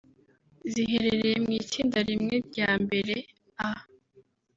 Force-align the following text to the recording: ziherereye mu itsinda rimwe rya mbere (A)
ziherereye 0.71 1.33
mu 1.43 1.49
itsinda 1.59 1.97
rimwe 2.09 2.35
rya 2.47 2.69
mbere 2.83 3.15
(A) 3.67 3.69